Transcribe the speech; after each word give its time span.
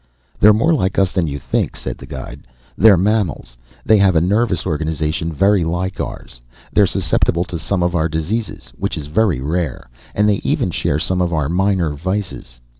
"They're 0.39 0.51
more 0.51 0.73
like 0.73 0.97
us 0.97 1.11
than 1.11 1.27
you'd 1.27 1.43
think," 1.43 1.75
said 1.75 1.99
the 1.99 2.07
guide. 2.07 2.47
"They're 2.75 2.97
mammals, 2.97 3.55
they 3.85 3.99
have 3.99 4.15
a 4.15 4.19
nervous 4.19 4.65
organization 4.65 5.31
very 5.31 5.63
like 5.63 5.99
ours, 6.01 6.41
they're 6.73 6.87
susceptible 6.87 7.43
to 7.43 7.59
some 7.59 7.83
of 7.83 7.95
our 7.95 8.09
diseases 8.09 8.73
which 8.79 8.97
is 8.97 9.05
very 9.05 9.41
rare 9.41 9.91
and 10.15 10.27
they 10.27 10.41
even 10.43 10.71
share 10.71 10.97
some 10.97 11.21
of 11.21 11.33
our 11.35 11.49
minor 11.49 11.91
vices." 11.91 12.59